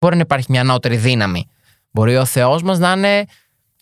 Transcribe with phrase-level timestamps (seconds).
[0.00, 1.48] Μπορεί να υπάρχει μια ανώτερη δύναμη.
[1.90, 3.24] Μπορεί ο Θεός μας να είναι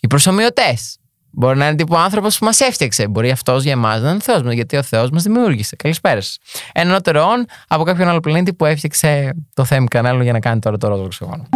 [0.00, 0.96] οι προσωμιωτές.
[1.30, 3.08] Μπορεί να είναι τύπου άνθρωπος που μας έφτιαξε.
[3.08, 5.76] Μπορεί αυτός για εμάς να είναι Θεός μας, γιατί ο Θεός μας δημιούργησε.
[5.76, 6.38] Καλησπέρα σας.
[6.72, 10.60] Ένα ανώτερο όν από κάποιον άλλο πλανήτη που έφτιαξε το θέμα κανάλι για να κάνει
[10.60, 11.48] τώρα το ρόλο οξυγόνο.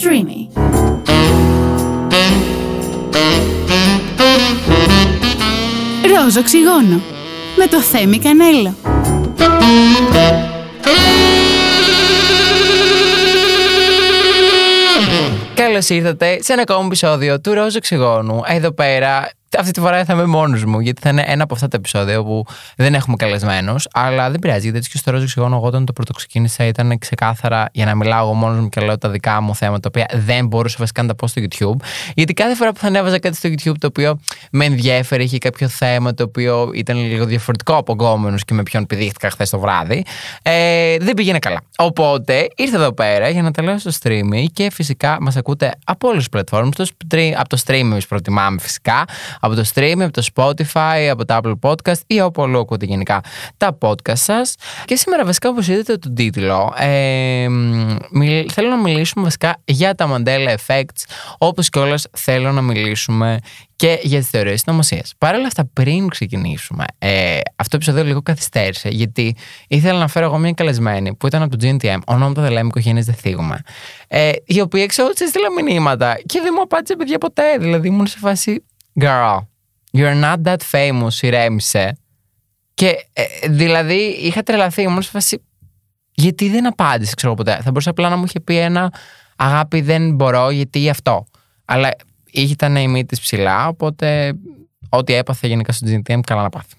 [0.00, 0.60] Streamy.
[6.16, 7.00] Ροζ οξυγόνο
[7.56, 8.74] με το Θέμη Κανέλο.
[15.62, 18.40] Καλώ ήρθατε σε ένα ακόμα επεισόδιο του Ροζ Οξυγόνου.
[18.46, 21.68] Εδώ πέρα αυτή τη φορά θα είμαι μόνος μου, γιατί θα είναι ένα από αυτά
[21.68, 22.44] τα επεισόδια όπου
[22.76, 23.88] δεν έχουμε καλεσμένους.
[23.92, 26.98] Αλλά δεν πειράζει, γιατί έτσι και στο Ρόζο Εξηγώνω, εγώ όταν το πρώτο ξεκίνησα ήταν
[26.98, 30.18] ξεκάθαρα για να μιλάω εγώ μόνος μου και λέω τα δικά μου θέματα, τα οποία
[30.24, 31.84] δεν μπορούσα βασικά να τα πω στο YouTube.
[32.14, 35.68] Γιατί κάθε φορά που θα ανέβαζα κάτι στο YouTube το οποίο με ενδιέφερε, είχε κάποιο
[35.68, 40.04] θέμα το οποίο ήταν λίγο διαφορετικό από εγκόμενους και με ποιον πηδήχτηκα χθες το βράδυ,
[40.42, 41.60] ε, δεν πήγαινε καλά.
[41.76, 46.08] Οπότε ήρθα εδώ πέρα για να τα λέω στο stream και φυσικά μας ακούτε από
[46.08, 46.92] όλες τις πλατφόρμες.
[47.36, 49.04] Από το stream εμείς προτιμάμε φυσικά
[49.44, 53.20] από το stream, από το Spotify, από το Apple Podcast ή όπου αλλού ακούτε γενικά
[53.56, 54.54] τα podcast σας.
[54.84, 57.46] Και σήμερα βασικά όπως είδατε τον τίτλο, ε,
[58.52, 61.02] θέλω να μιλήσουμε βασικά για τα Mandela Effects,
[61.38, 63.38] όπως και όλες θέλω να μιλήσουμε
[63.76, 65.04] και για τις θεωρίες συνωμοσία.
[65.18, 69.36] Παρ' όλα αυτά, πριν ξεκινήσουμε, ε, αυτό το επεισόδιο λίγο καθυστέρησε, γιατί
[69.68, 73.02] ήθελα να φέρω εγώ μια καλεσμένη που ήταν από το GNTM, ονόματα δεν λέμε, οικογένειε
[73.02, 73.60] δεν θίγουμε,
[74.08, 77.56] ε, η οποία ξέρω ότι έστειλα μηνύματα και δεν μου απάντησε παιδιά ποτέ.
[77.58, 78.64] Δηλαδή, ήμουν σε φάση
[79.00, 79.38] girl,
[79.92, 81.96] you're not that famous, ηρέμησε.
[82.74, 85.42] Και ε, δηλαδή είχα τρελαθεί, ήμουν σε φάση.
[86.14, 87.52] Γιατί δεν απάντησε, ξέρω ποτέ.
[87.52, 88.92] Θα μπορούσα απλά να μου είχε πει ένα
[89.36, 91.26] αγάπη δεν μπορώ, γιατί αυτό.
[91.64, 91.90] Αλλά
[92.32, 94.32] ήταν η μύτη ψηλά, οπότε
[94.88, 96.74] ό,τι έπαθε γενικά στο GTM, καλά να πάθει.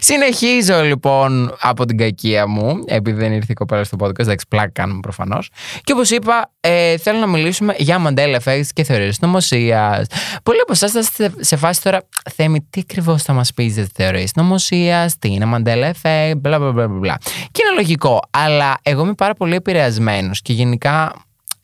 [0.00, 4.68] Συνεχίζω λοιπόν από την κακία μου, επειδή δεν ήρθε η κοπέλα στο podcast, εντάξει, πλάκα
[4.68, 5.50] κάνουμε προφανώς.
[5.82, 10.06] Και όπως είπα, ε, θέλω να μιλήσουμε για Mandela Effects και θεωρίες συνωμοσίας.
[10.42, 13.82] Πολλοί από εσάς θα είστε σε φάση τώρα, Θέμη, τι ακριβώς θα μας πεις για
[13.82, 17.18] τις θεωρίες συνωμοσίας, τι είναι Mandela Effect, μπλα μπλα μπλα.
[17.50, 21.12] Και είναι λογικό, αλλά εγώ είμαι πάρα πολύ επηρεασμένος και γενικά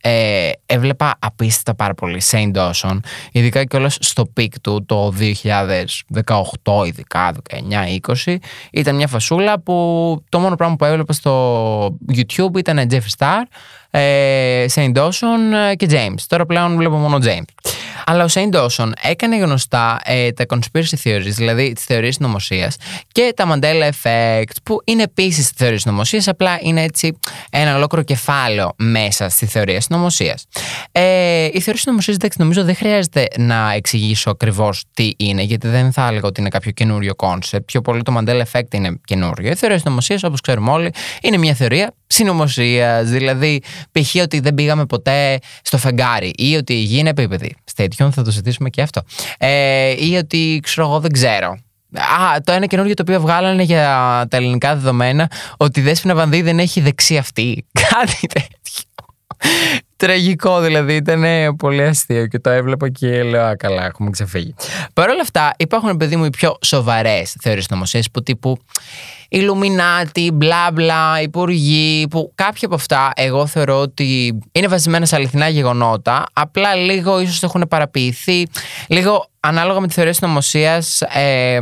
[0.07, 2.99] ε, έβλεπα απίστευτα πάρα πολύ Shane Dawson,
[3.33, 5.13] ειδικά και όλος στο peak του το
[6.63, 7.33] 2018, ειδικά
[8.25, 8.37] 19-20.
[8.73, 9.75] Ήταν μια φασούλα που
[10.29, 13.43] το μόνο πράγμα που έβλεπα στο YouTube ήταν Jeffree Star,
[13.91, 15.39] ε, Saint Dawson
[15.77, 16.23] και James.
[16.27, 17.73] Τώρα πλέον βλέπω μόνο James.
[18.07, 22.77] Αλλά ο Σέιν Ντόσον έκανε γνωστά ε, τα conspiracy theories, δηλαδή τις θεωρίες νομοσίας
[23.13, 27.19] και τα Mandela Effect, που είναι επίσης θεωρίες νομοσίας, απλά είναι έτσι
[27.51, 30.39] ένα ολόκληρο κεφάλαιο μέσα στη θεωρία συνωμοσία.
[30.93, 35.93] Ε, η θεωρία συνωμοσία, εντάξει, νομίζω δεν χρειάζεται να εξηγήσω ακριβώς τι είναι, γιατί δεν
[35.93, 37.65] θα έλεγα ότι είναι κάποιο καινούριο concept.
[37.65, 39.51] Πιο πολύ το Mandela Effect είναι καινούριο.
[39.51, 40.93] Η θεωρία συνωμοσία, όπως ξέρουμε όλοι,
[41.23, 43.09] είναι μια θεωρία συνωμοσίας.
[43.09, 44.15] Δηλαδή, π.χ.
[44.23, 47.55] ότι δεν πήγαμε ποτέ στο φεγγάρι ή ότι η γη είναι επίπεδη.
[47.95, 49.03] Στέτιον, θα το συζητήσουμε και αυτό.
[49.39, 51.59] Ε, ή ότι ξέρω εγώ δεν ξέρω.
[51.95, 53.83] Α, το ένα καινούργιο το οποίο βγάλανε για
[54.31, 57.67] τα ελληνικά δεδομένα ότι η Δέσποινα Βανδύ δεν έχει δεξί αυτή.
[57.91, 58.53] Κάτι τέτοιο.
[59.97, 61.25] Τραγικό δηλαδή, ήταν
[61.57, 64.55] πολύ αστείο και το έβλεπα και λέω Α, καλά, έχουμε ξεφύγει.
[64.95, 68.59] Παρ' όλα αυτά, υπάρχουν παιδί μου οι πιο σοβαρές θεωρίε νομοσίε που τύπου
[69.35, 75.49] Ιλουμινάτι, μπλα μπλα, υπουργοί, που κάποια από αυτά εγώ θεωρώ ότι είναι βασισμένα σε αληθινά
[75.49, 78.47] γεγονότα, απλά λίγο ίσως έχουν παραποιηθεί,
[78.89, 81.59] λίγο ανάλογα με τη θεωρία συνωμοσίας, ε,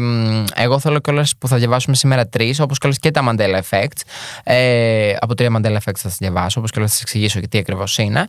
[0.55, 4.01] εγώ θέλω κιόλας που θα διαβάσουμε σήμερα τρεις, όπως κιόλας και τα Mandela Effects.
[4.45, 7.59] Ε, από τρία Mandela Effects θα σας διαβάσω, όπως κιόλας θα σας εξηγήσω και τι
[7.59, 8.27] ακριβώς είναι.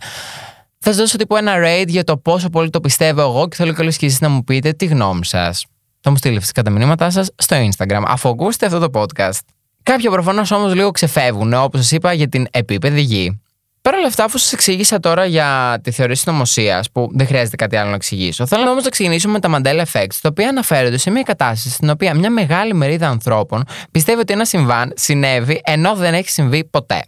[0.80, 3.74] Θα σας δώσω τύπου ένα raid για το πόσο πολύ το πιστεύω εγώ και θέλω
[3.74, 5.66] κιόλας και εσείς να μου πείτε τη γνώμη σας
[6.04, 9.40] θα μου στείλετε φυσικά τα μηνύματά σας στο Instagram, αφού ακούσετε αυτό το podcast.
[9.84, 13.42] Κάποια προφανώς όμως λίγο ξεφεύγουν, όπως σας είπα, για την επίπεδη γη.
[13.82, 17.76] Παρ' όλα αυτά, αφού σας εξήγησα τώρα για τη θεωρία συνωμοσίας, που δεν χρειάζεται κάτι
[17.76, 21.10] άλλο να εξηγήσω, θέλω όμως να ξεκινήσουμε με τα Mandela Effects, τα οποία αναφέρονται σε
[21.10, 26.14] μια κατάσταση στην οποία μια μεγάλη μερίδα ανθρώπων πιστεύει ότι ένα συμβάν συνέβη ενώ δεν
[26.14, 27.02] έχει συμβεί ποτέ.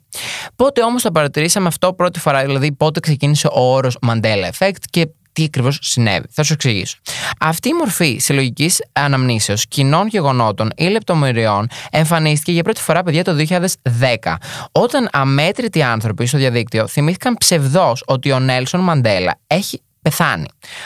[0.55, 5.07] Πότε όμως το παρατηρήσαμε αυτό πρώτη φορά, δηλαδή πότε ξεκίνησε ο όρος Mandela Effect και
[5.35, 6.25] τι ακριβώς συνέβη.
[6.31, 6.97] Θα σου εξηγήσω.
[7.39, 13.35] Αυτή η μορφή συλλογικής αναμνήσεως κοινών γεγονότων ή λεπτομεριών εμφανίστηκε για πρώτη φορά, παιδιά, το
[13.35, 14.35] 2010.
[14.71, 20.45] Όταν αμέτρητοι άνθρωποι στο διαδίκτυο θυμήθηκαν ψευδό ότι ο Νέλσον Μαντέλα έχει πεθάνει.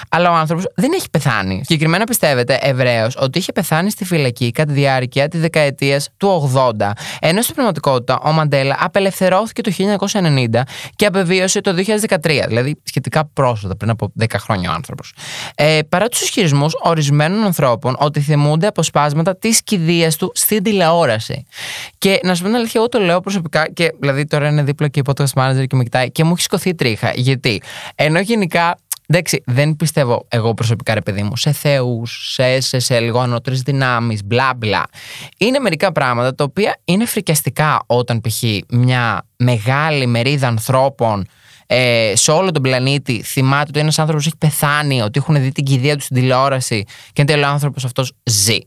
[0.10, 1.62] Αλλά ο άνθρωπος δεν έχει πεθάνει.
[1.66, 6.92] Συγκεκριμένα πιστεύετε ευρέω ότι είχε πεθάνει στη φυλακή κατά τη διάρκεια της δεκαετίας του 80,
[7.20, 9.72] ενώ στην πραγματικότητα ο Μαντέλα απελευθερώθηκε το
[10.12, 10.62] 1990
[10.96, 11.76] και απεβίωσε το
[12.08, 15.14] 2013, δηλαδή σχετικά πρόσφατα, πριν από 10 χρόνια ο άνθρωπος.
[15.56, 21.46] Ε, παρά τους ισχυρισμούς ορισμένων ανθρώπων ότι θυμούνται αποσπάσματα της κηδείας του στην τηλεόραση.
[21.98, 24.88] Και να σου πω την αλήθεια, εγώ το λέω προσωπικά και δηλαδή τώρα είναι δίπλα
[24.88, 27.12] και η podcast manager και με κοιτάει και μου έχει σηκωθεί τρίχα.
[27.16, 27.62] Γιατί;
[27.96, 28.76] Ενώ γενικά
[29.12, 34.24] Εντάξει, δεν πιστεύω εγώ προσωπικά, ρε παιδί μου, σε θεούς, σε, σε, σε λιγότερο δυνάμεις,
[34.26, 34.86] μπλα μπλα.
[35.38, 38.44] Είναι μερικά πράγματα τα οποία είναι φρικιαστικά όταν π.χ.
[38.70, 41.28] μια μεγάλη μερίδα ανθρώπων
[41.66, 45.64] ε, σε όλο τον πλανήτη θυμάται ότι ένας άνθρωπος έχει πεθάνει, ότι έχουν δει την
[45.64, 48.58] κηδεία του στην τηλεόραση και εν τέλει ο άνθρωπος αυτός ζει.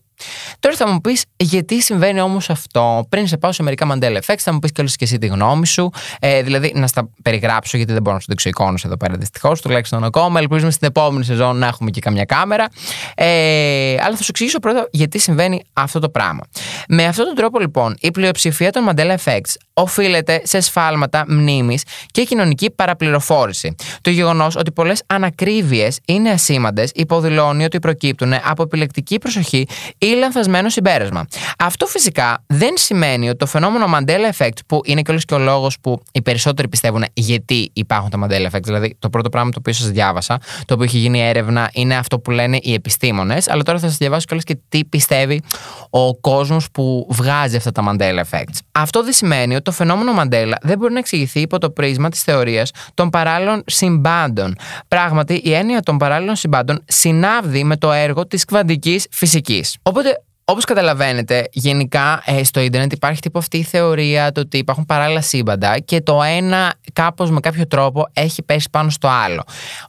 [0.60, 4.38] Τώρα θα μου πεις γιατί συμβαίνει όμως αυτό; Πριν σε πάω σε μερικά Mandela Effects,
[4.38, 5.90] θα μου πεις και και εσύ τη γνώμη σου.
[6.20, 9.60] Ε, δηλαδή να στα περιγράψω, γιατί δεν μπορώ να σου δείξω εικόνες εδώ πέρα δυστυχώς,
[9.60, 10.40] τουλάχιστον ακόμα.
[10.40, 12.68] Ελπίζουμε στην επόμενη σεζόν να έχουμε και καμιά κάμερα.
[13.14, 16.40] Ε, αλλά θα σου εξηγήσω πρώτα γιατί συμβαίνει αυτό το πράγμα.
[16.88, 22.24] Με αυτόν τον τρόπο λοιπόν, η πλειοψηφία των Mandela Effects οφείλεται σε σφάλματα μνήμης και
[22.24, 23.74] κοινωνική παραπληροφόρηση.
[24.00, 29.66] Το γεγονός ότι πολλές ανακρίβειες είναι ασήμαντες υποδηλώνει ότι προκύπτουν από επιλεκτική προσοχή
[29.98, 31.26] ή λανθασμένο συμπέρασμα.
[31.58, 35.38] Αυτό φυσικά δεν σημαίνει ότι το φαινόμενο Mandela Effect, που είναι και όλος και ο
[35.38, 39.56] λόγος που οι περισσότεροι πιστεύουν γιατί υπάρχουν τα Mandela Effect, δηλαδή το πρώτο πράγμα το
[39.58, 43.62] οποίο σας διάβασα, το οποίο έχει γίνει έρευνα, είναι αυτό που λένε οι επιστήμονες, αλλά
[43.62, 45.42] τώρα θα σας διαβάσω κιόλας και τι πιστεύει
[45.90, 48.58] ο κόσμος που βγάζει αυτά τα Mandela Effects.
[48.72, 52.22] Αυτό δεν σημαίνει ότι το φαινόμενο Mandela δεν μπορεί να εξηγηθεί υπό το πρίσμα της
[52.22, 54.56] θεωρίας των παράλληλων συμπάντων.
[54.88, 59.76] Πράγματι, η έννοια των παράλληλων συμπάντων συνάδει με το έργο της κβαντικής φυσικής.
[60.02, 64.86] Οπότε, Όπως καταλαβαίνετε, γενικά ε, στο ίντερνετ υπάρχει τύπο αυτή η θεωρία το ότι υπάρχουν
[64.86, 69.42] παράλληλα σύμπαντα και το ένα κάπως με κάποιο τρόπο έχει πέσει πάνω στο άλλο.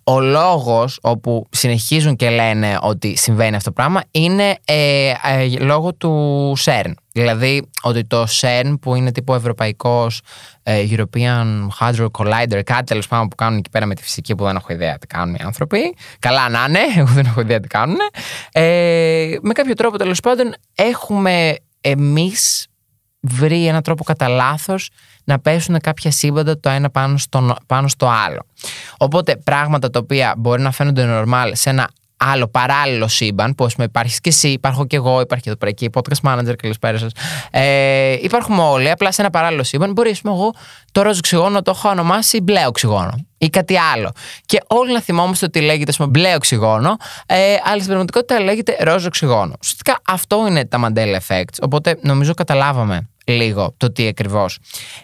[0.04, 5.94] Ο λόγος όπου συνεχίζουν και λένε ότι συμβαίνει αυτό το πράγμα είναι ε, ε, λόγω
[5.94, 6.96] του ΣΕΡΝ.
[7.16, 10.22] Δηλαδή ότι το CERN που είναι τύπο ευρωπαϊκός
[10.64, 14.44] ε, European Hadron Collider, κάτι τέλος πάντων που κάνουν εκεί πέρα με τη φυσική που
[14.44, 15.96] δεν έχω ιδέα τι κάνουν οι άνθρωποι.
[16.20, 17.98] Καλά να είναι, εγώ δεν έχω ιδέα τι κάνουν.
[18.52, 22.68] Ε, με κάποιο τρόπο τέλος πάντων έχουμε εμείς
[23.20, 24.90] βρει έναν τρόπο κατά λάθος
[25.24, 28.46] να πέσουν κάποια σύμπαντα το ένα πάνω στο, πάνω στο άλλο.
[28.98, 31.90] Οπότε πράγματα τα οποία μπορεί να φαίνονται normal σε ένα
[32.32, 35.86] άλλο παράλληλο σύμπαν, που πούμε υπάρχει και εσύ, υπάρχω και εγώ, υπάρχει εδώ πέρα και
[35.86, 37.08] η podcast manager, καλησπέρα σα.
[37.60, 39.92] Ε, υπάρχουμε όλοι, απλά σε ένα παράλληλο σύμπαν.
[39.92, 40.54] Μπορεί, πούμε, εγώ
[40.92, 44.12] το ροζ οξυγόνο το έχω ονομάσει μπλε οξυγόνο ή κάτι άλλο.
[44.46, 49.06] Και όλοι να θυμόμαστε ότι λέγεται πούμε, μπλε οξυγόνο, ε, αλλά στην πραγματικότητα λέγεται ροζ
[49.06, 49.54] οξυγόνο.
[49.62, 51.58] Ουσιαστικά αυτό είναι τα Mandela Effects.
[51.62, 54.60] Οπότε νομίζω καταλάβαμε λίγο το τι ακριβώς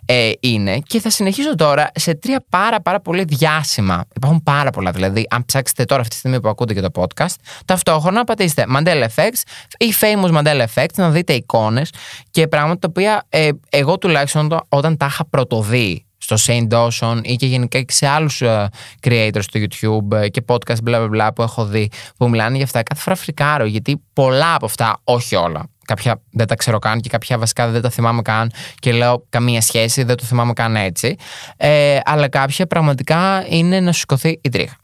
[0.05, 0.79] ε, είναι.
[0.79, 4.05] Και θα συνεχίσω τώρα σε τρία πάρα πάρα πολύ διάσημα.
[4.15, 4.91] Υπάρχουν πάρα πολλά.
[4.91, 7.35] Δηλαδή, αν ψάξετε τώρα αυτή τη στιγμή που ακούτε και το podcast,
[7.65, 9.41] ταυτόχρονα πατήστε Mandela Effects
[9.77, 11.89] ή Famous Mandela Effects να δείτε εικόνες
[12.31, 16.03] και πράγματα τα οποία ε, εγώ τουλάχιστον όταν τα είχα πρωτοδεί
[16.35, 18.65] στο Shane Dawson ή και γενικά και σε άλλους uh,
[19.07, 22.65] creators στο YouTube ε, και podcast bla bla bla που έχω δει που μιλάνε για
[22.65, 26.99] αυτά κάθε φορά φρικάρω γιατί πολλά από αυτά, όχι όλα κάποια δεν τα ξέρω καν
[27.01, 30.75] και κάποια βασικά δεν τα θυμάμαι καν και λέω καμία σχέση, δεν το θυμάμαι καν
[30.75, 31.15] έτσι.
[31.57, 34.75] Ε, αλλά κάποια πραγματικά είναι να σου σηκωθεί η τρίχα.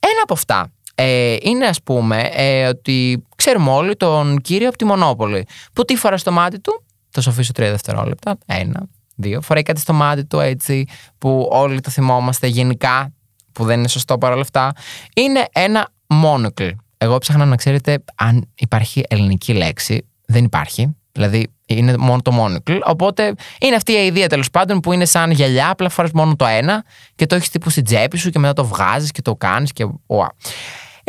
[0.00, 4.84] Ένα από αυτά ε, είναι ας πούμε ε, ότι ξέρουμε όλοι τον κύριο από τη
[4.84, 9.62] Μονόπολη που τι φορά στο μάτι του, θα σου αφήσω τρία δευτερόλεπτα, ένα, δύο, φοράει
[9.62, 10.84] κάτι στο μάτι του έτσι
[11.18, 13.12] που όλοι το θυμόμαστε γενικά
[13.52, 14.72] που δεν είναι σωστό παρόλα αυτά,
[15.14, 15.88] είναι ένα
[16.24, 16.70] monocle.
[16.98, 20.96] Εγώ ψάχνα να ξέρετε αν υπάρχει ελληνική λέξη δεν υπάρχει.
[21.12, 22.78] Δηλαδή είναι μόνο το monocle.
[22.84, 26.46] Οπότε είναι αυτή η ιδέα τέλος πάντων που είναι σαν γυαλιά, απλά φοράς μόνο το
[26.46, 29.72] ένα και το έχεις τύπου στην τσέπη σου και μετά το βγάζεις και το κάνεις
[29.72, 29.86] και.
[30.06, 30.26] Wow.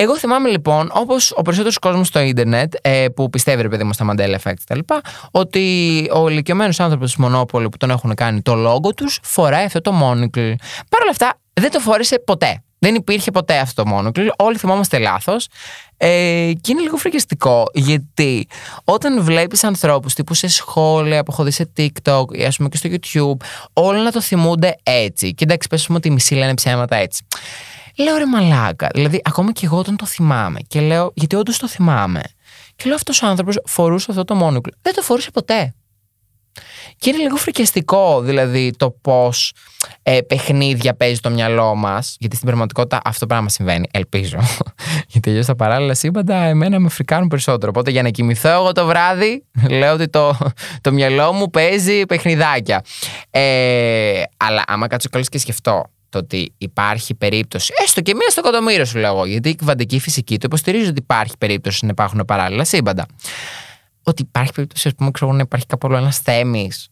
[0.01, 3.94] Εγώ θυμάμαι λοιπόν, όπως ο περισσότερος κόσμος στο ίντερνετ, ε, που πιστεύει ρε παιδί μου
[3.94, 4.79] στα Mandela Effect κτλ.,
[5.32, 9.82] ότι ο ηλικιωμένος άνθρωπος της Μονόπολη που τον έχουν κάνει το λόγο τους φοράει αυτό
[9.82, 10.53] το monocle.
[10.89, 12.63] Παρ' όλα αυτά δεν το φόρησε ποτέ.
[12.79, 14.27] Δεν υπήρχε ποτέ αυτό το monocle.
[14.38, 15.48] Όλοι θυμόμαστε λάθος.
[15.98, 16.08] Ε,
[16.62, 18.48] και είναι λίγο φρικιστικό γιατί
[18.84, 22.77] όταν βλέπεις ανθρώπους τύπου σε σχόλια που έχω δει σε TikTok ή ας πούμε και
[22.77, 25.34] στο YouTube, όλοι να το θυμούνται έτσι.
[25.34, 27.25] Και εντάξει, πες ότι οι μισοί λένε ψέματα έτσι.
[28.00, 28.89] Λέω ρε μαλάκα.
[28.94, 32.22] Δηλαδή, ακόμα και εγώ όταν το θυμάμαι και λέω, γιατί όντως το θυμάμαι.
[32.75, 34.72] Και λέω αυτός ο άνθρωπος φορούσε αυτό το monocle.
[34.82, 35.74] Δεν το φορούσε ποτέ.
[36.98, 39.53] Και είναι λίγο φρικιαστικό δηλαδή το πώς
[40.03, 42.15] ε, παιχνίδια παίζει το μυαλό μας.
[42.20, 43.88] Γιατί στην πραγματικότητα αυτό πράγμα συμβαίνει.
[43.91, 44.39] Ελπίζω.
[45.12, 47.72] γιατί αλλιώς τα παράλληλα σύμπαντα εμένα με φρικάρουν περισσότερο.
[47.75, 49.46] Οπότε για να κοιμηθώ εγώ το βράδυ,
[49.79, 50.38] λέω ότι το,
[50.82, 52.84] το μυαλό μου παίζει παιχνιδάκια.
[53.29, 58.42] Ε, αλλά άμα κάτσω καλώς και σκεφτώ το ότι υπάρχει περίπτωση, έστω και μία στο
[58.44, 62.24] εκατομμύριο σου λέω εγώ, γιατί η κβαντική φυσική το υποστηρίζει ότι υπάρχει περίπτωση να υπάρχουν
[62.28, 63.06] παράλληλα σύμπαντα.
[64.04, 66.89] Ότι υπάρχει περίπτωση, ας πούμε, ξέρω, να υπάρχει κάπου ένας θέμης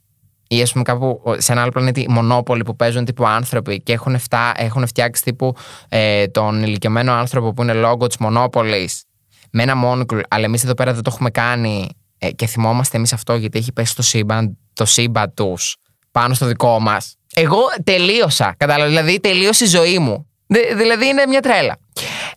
[0.48, 4.20] ή ας πούμε κάπου σε ένα άλλο πλανήτη μονόπολοι που παίζουν τύπου άνθρωποι και έχουν,
[4.20, 5.56] φτά, έχουν φτιάξει τύπου
[5.90, 9.04] ε, τον ηλικιωμένο άνθρωπο που είναι λόγο της μονόπολης
[9.52, 13.14] με ένα μόνικλ, αλλά εμείς εδώ πέρα δεν το έχουμε κάνει ε, και θυμόμαστε εμείς
[13.14, 15.78] αυτό γιατί έχει πέσει το σύμπαν, το σύμπαν τους
[16.12, 17.16] πάνω στο δικό μας.
[17.39, 18.56] Εγώ τελείωσα.
[18.58, 18.88] Κατάλαβα.
[18.89, 20.27] Δηλαδή, τελείωσε η ζωή μου.
[20.77, 21.77] δηλαδή, είναι μια τρέλα.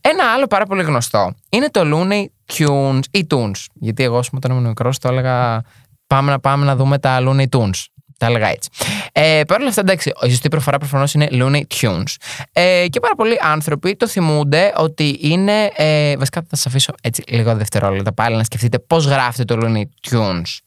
[0.01, 3.65] Ένα άλλο πάρα πολύ γνωστό είναι το Looney Tunes ή Tunes.
[3.75, 5.63] Γιατί εγώ, όταν ήμουν μικρός, το έλεγα
[6.07, 7.85] πάμε να πάμε να δούμε τα Looney Tunes.
[8.19, 8.69] Τα έλεγα έτσι.
[9.13, 12.15] Ε, Παρ' όλα αυτά, εντάξει, η σωστή προφορά προφανώς είναι Looney Tunes.
[12.53, 15.71] Ε, και πάρα πολλοί άνθρωποι το θυμούνται ότι είναι.
[15.77, 20.11] Ε, βασικά, θα σας αφήσω έτσι λίγο δευτερόλεπτα πάλι να σκεφτείτε πώς γράφεται το Looney
[20.11, 20.59] Tunes.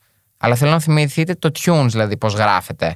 [0.44, 2.96] Αλλά θέλω να θυμηθείτε το tunes, δηλαδή πώς γράφεται.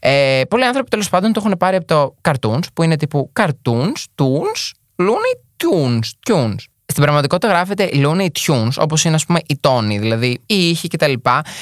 [0.00, 3.92] Ε, πολλοί άνθρωποι τέλος πάντων το έχουν πάρει από το cartoons, που είναι τύπου cartoons,
[4.14, 6.56] tunes, Looney Tunes, tunes.
[6.86, 11.12] Στην πραγματικότητα γράφεται Looney Tunes, όπως είναι ας πούμε η τόνη, δηλαδή η ήχη κτλ.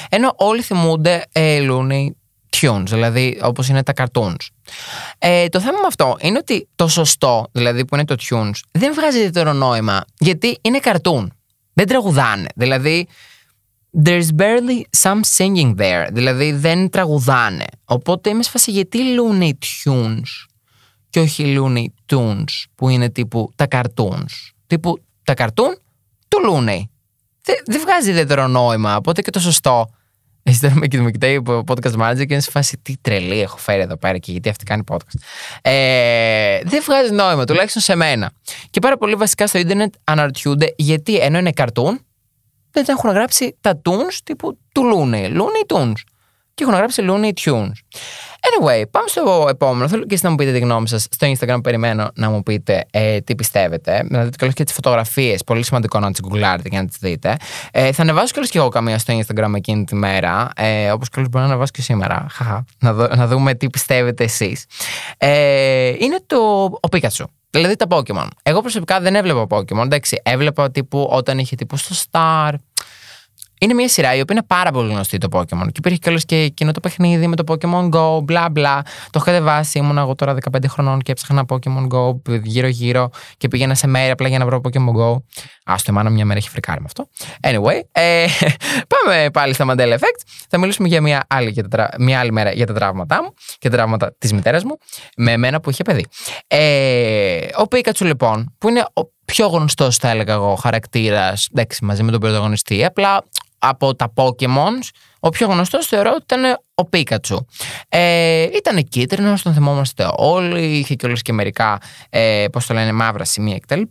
[0.09, 2.07] Ενώ όλοι θυμούνται ε, Looney
[2.61, 4.47] Tunes, δηλαδή όπως είναι τα cartoons.
[5.17, 8.93] Ε, το θέμα με αυτό είναι ότι το σωστό, δηλαδή που είναι το tunes, δεν
[8.93, 11.27] βγάζει ιδιαίτερο νόημα, γιατί είναι cartoon.
[11.73, 12.47] Δεν τραγουδάνε.
[12.55, 13.07] Δηλαδή,
[13.91, 16.07] there's barely some singing there.
[16.11, 17.65] Δηλαδή, δεν τραγουδάνε.
[17.85, 19.51] Οπότε είμαι σφασί γιατί Looney
[19.85, 20.47] Tunes
[21.09, 25.73] και όχι Looney Tunes, που είναι τύπου τα cartoons; Τύπου τα cartoon
[26.27, 26.81] του Looney.
[27.65, 28.95] Δεν, βγάζει ιδιαίτερο νόημα.
[28.95, 29.89] Οπότε και το σωστό
[30.49, 33.81] εσύ τώρα με κοιτάει από podcast manager και είναι σε φάση τι τρελή έχω φέρει
[33.81, 35.19] εδώ πέρα και γιατί αυτή κάνει podcast.
[35.61, 38.31] Ε, δεν βγάζει νόημα, τουλάχιστον σε μένα.
[38.69, 41.99] Και πάρα πολλοί βασικά στο Ιντερνετ αναρωτιούνται γιατί ενώ είναι καρτούν,
[42.71, 45.25] δεν έχουν γράψει τα tunes τύπου του Looney.
[45.25, 46.01] Looney Tunes
[46.57, 47.71] και έχουν γράψει Looney Tunes.
[48.47, 49.87] Anyway, πάμε στο επόμενο.
[49.87, 51.07] Θέλω και εσείς να μου πείτε τη γνώμη σας.
[51.11, 54.03] Στο Instagram περιμένω να μου πείτε ε, τι πιστεύετε.
[54.09, 55.43] Να δείτε κιόλας και τις φωτογραφίες.
[55.43, 57.37] Πολύ σημαντικό να τις γκουγκλάρετε και να τις δείτε.
[57.71, 60.49] Ε, θα ανεβάσω κιόλας και εγώ καμία στο Instagram εκείνη τη μέρα.
[60.55, 62.25] Ε, Όπως κιόλας μπορεί να ανεβάσω και σήμερα.
[62.29, 62.65] Χαχα.
[62.79, 64.65] Να, δω, να δούμε τι πιστεύετε εσείς.
[65.17, 67.25] Ε, είναι το ο Pikachu.
[67.49, 68.27] Δηλαδή τα Pokemon.
[68.43, 69.83] Εγώ προσωπικά δεν έβλεπα Pokemon.
[69.83, 72.53] Εντάξει, έβλεπα τύπου όταν είχε τύπου στο Star
[73.59, 75.65] είναι μια σειρά η οποία είναι πάρα πολύ γνωστή το Pokémon.
[75.65, 78.81] Και υπήρχε κιόλας και εκείνο το παιχνίδι με το Pokémon Go, μπλα μπλα.
[79.09, 79.77] Το είχατε βάσει.
[79.77, 84.27] Ήμουν εγώ τώρα 15 χρονών και έψαχνα Pokémon Go γύρω-γύρω και πήγαινα σε μέρη απλά
[84.27, 85.15] για να βρω Pokémon Go.
[85.71, 87.07] Α το εμάνα μια μέρα έχει φρικάρει με αυτό.
[87.41, 88.25] Anyway, ε,
[88.93, 90.21] πάμε πάλι στα Mandela Effect.
[90.49, 93.69] Θα μιλήσουμε για μια άλλη, για τα, μια άλλη μέρα για τα τραύματά μου και
[93.69, 94.77] τα τραύματα της μητέρας μου
[95.17, 96.05] με εμένα που είχε παιδί.
[96.47, 101.47] Ε, ο Pikachu λοιπόν, που είναι ο πιο γνωστός, θα έλεγα εγώ, χαρακτήρας,
[101.81, 102.85] μαζί με τον πρωταγωνιστή.
[102.85, 103.23] Απλά
[103.59, 104.73] από τα Pokémon,
[105.19, 107.45] ο πιο γνωστός θεωρώ ότι ήταν ο Πίκατσου.
[107.89, 111.77] Ε, ήταν κίτρινο, τον θυμόμαστε όλοι, είχε κιόλας και μερικά,
[112.09, 113.81] ε, πώς το λένε, μαύρα σημεία κτλ.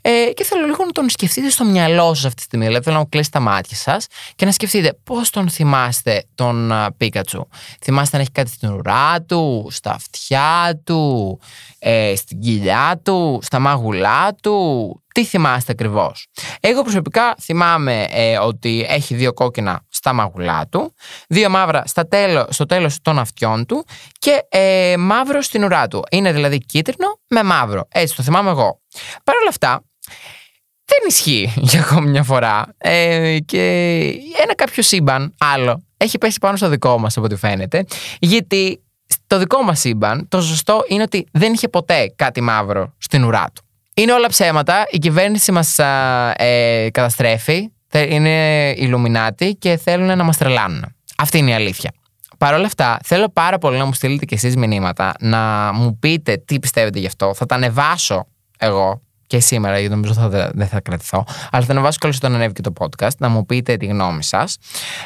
[0.00, 2.96] Ε, και θέλω λίγο να τον σκεφτείτε στο μυαλό σας αυτή τη στιγμή, δηλαδή θέλω
[2.98, 7.48] να κλείσει τα μάτια σας και να σκεφτείτε πώς τον θυμάστε τον Πίκατσου.
[7.80, 11.40] Θυμάστε να έχει κάτι στην ουρά του, στα αυτιά του,
[11.78, 16.26] ε, στην κοιλιά του, στα μάγουλά του, τι θυμάστε ακριβώς.
[16.60, 20.94] Εγώ προσωπικά θυμάμαι ε, ότι έχει δύο κόκκινα στα μαγουλά του,
[21.28, 23.86] δύο μαύρα στα τέλο, στο τέλος των αυτιών του
[24.18, 26.04] και ε, μαύρο στην ουρά του.
[26.10, 27.88] Είναι δηλαδή κίτρινο με μαύρο.
[27.88, 28.80] Έτσι το θυμάμαι εγώ.
[29.24, 29.82] Παρ' όλα αυτά,
[30.84, 32.74] δεν ισχύει για ακόμη μια φορά.
[32.78, 33.60] Ε, και
[34.42, 37.84] ένα κάποιο σύμπαν άλλο έχει πέσει πάνω στο δικό μας από ό,τι φαίνεται.
[38.18, 43.24] Γιατί στο δικό μας σύμπαν το σωστό είναι ότι δεν είχε ποτέ κάτι μαύρο στην
[43.24, 43.62] ουρά του.
[43.94, 44.86] Είναι όλα ψέματα.
[44.90, 47.68] Η κυβέρνηση μας ε, καταστρέφει.
[47.98, 50.84] Είναι Ιλουμινάτη και θέλουν να μας τρελάνουν.
[51.16, 51.90] Αυτή είναι η αλήθεια.
[52.38, 56.36] Παρ' όλα αυτά, θέλω πάρα πολύ να μου στείλετε κι εσείς μηνύματα, να μου πείτε
[56.36, 57.34] τι πιστεύετε γι' αυτό.
[57.34, 58.26] Θα τα ανεβάσω
[58.58, 61.24] εγώ και σήμερα, γιατί νομίζω θα, δεν θα κρατηθώ.
[61.50, 64.56] Αλλά θα ανεβάσω καλώς όταν ανέβει και το podcast, να μου πείτε τη γνώμη σας.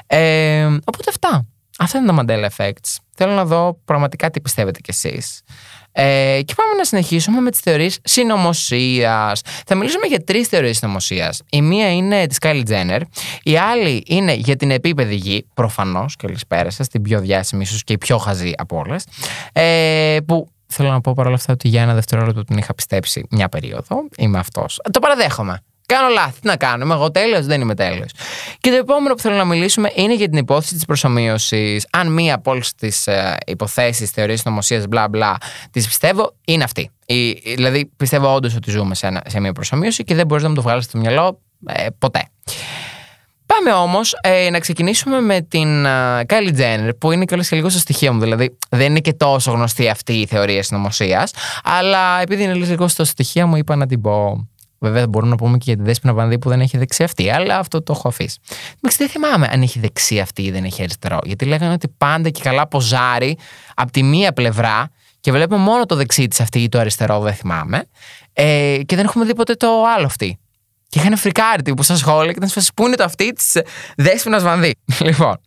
[0.06, 1.46] Ε, οπότε αυτά.
[1.78, 2.96] Αυτά είναι τα Mandela Effects.
[3.14, 5.42] Θέλω να δω πραγματικά τι πιστεύετε κι εσείς.
[5.98, 9.40] Ε, και πάμε να συνεχίσουμε με τις θεωρίες συνωμοσίας.
[9.66, 11.42] Θα μιλήσουμε για τρεις θεωρίες συνωμοσίας.
[11.50, 13.00] Η μία είναι της Kylie Jenner,
[13.42, 17.84] η άλλη είναι για την επίπεδη γη, προφανώς, και καλησπέρα σας, την πιο διάσημη, ίσως
[17.84, 19.04] και η πιο χαζή από όλες.
[19.52, 23.48] Ε, που θέλω να πω παρόλα αυτά ότι για ένα δευτερόλεπτο την είχα πιστέψει μια
[23.48, 24.08] περίοδο.
[24.16, 24.80] Είμαι αυτός.
[24.90, 25.60] Το παραδέχομαι.
[25.86, 26.40] Κάνω λάθη.
[26.40, 26.84] Τι να κάνω.
[26.84, 28.10] Είμαι εγώ τέλειος, δεν είμαι τέλειος.
[28.60, 31.86] Και το επόμενο που θέλω να μιλήσουμε είναι για την υπόθεση της προσωμείωσης.
[31.92, 35.36] Αν μία από όλες τις ε, υποθέσεις, θεωρίες νομοσίας, μπλα μπλα,
[35.70, 36.90] τις πιστεύω, είναι αυτή.
[37.06, 40.48] Η, δηλαδή, πιστεύω όντως ότι ζούμε σε, ένα, σε μία προσωμείωση και δεν μπορείς να
[40.48, 42.22] μου το βγάλεις στο μυαλό ε, ποτέ.
[43.46, 47.68] Πάμε όμως ε, να ξεκινήσουμε με την uh, Kylie Jenner, που είναι κιόλας και λίγο
[47.68, 48.20] στο στοιχείο μου.
[48.20, 51.28] Δηλαδή, δεν είναι και τόσο γνωστή αυτή η θεωρία συνωμοσία.
[51.64, 54.48] Αλλά επειδή είναι λίγο στο στοιχείο μου, είπα να την πω.
[54.78, 57.58] Βέβαια, μπορούμε να πούμε και για τη Δέσποινα Βανδύ που δεν έχει δεξί αυτή, αλλά
[57.58, 58.38] αυτό το έχω αφήσει.
[58.76, 61.18] Εντάξει, δεν θυμάμαι αν έχει δεξί αυτή ή δεν έχει αριστερό.
[61.24, 63.38] Γιατί λέγανε ότι πάντα και καλά ποζάρει
[63.74, 64.90] από τη μία πλευρά
[65.20, 67.84] και βλέπουμε μόνο το δεξί της αυτή ή το αριστερό, δεν θυμάμαι.
[68.32, 70.38] Ε, και δεν έχουμε δει ποτέ το άλλο αυτή.
[70.88, 73.62] Και είχαν φρικάρει τύπου στα σχόλια και ήταν σφασί που είναι το αυτή της
[73.96, 74.74] Δέσποινα Βανδύ.
[75.06, 75.40] λοιπόν,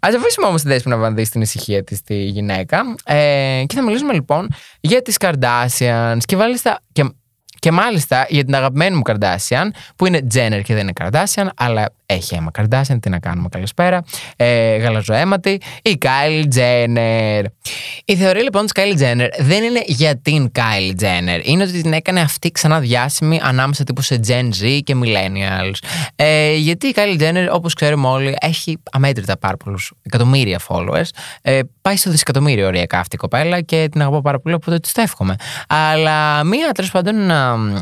[0.00, 2.82] ας αφήσουμε όμως τη Δέσποινα Βανδύ στην ησυχία της τη γυναίκα.
[3.04, 4.48] Ε, και θα μιλήσουμε λοιπόν
[4.80, 6.80] για τις Kardashians και μάλιστα.
[6.92, 7.04] Και,
[7.58, 11.92] και μάλιστα για την αγαπημένη μου Kardashian, που είναι Jenner και δεν είναι Kardashian, αλλά
[12.06, 14.02] έχει αίμα Kardashian, τι να κάνουμε, καλησπέρα.
[14.36, 17.44] Ε, γαλαζοαίματη, η Kylie Jenner.
[18.04, 21.40] Η θεωρία λοιπόν της Kylie Jenner δεν είναι για την Kylie Jenner.
[21.42, 25.88] Είναι ότι την έκανε αυτή ξανά διάσημη ανάμεσα τύπου σε Gen Z και Millennials.
[26.16, 31.08] Ε, γιατί η Kylie Jenner, όπως ξέρουμε όλοι, έχει αμέτρητα πάρα πολλούς εκατομμύρια followers.
[31.42, 34.92] Ε, πάει στο δισεκατομμύριο ωριακά αυτή η κοπέλα και την αγαπώ πάρα πολύ, οπότε της
[34.92, 35.34] το εύχομαι.
[35.68, 37.14] Αλλά μία τέλος πάντων